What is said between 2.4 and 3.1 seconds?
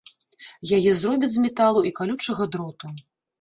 дроту.